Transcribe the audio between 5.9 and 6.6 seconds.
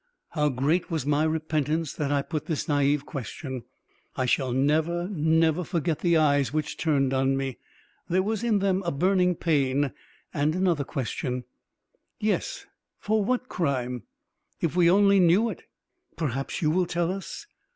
the eyes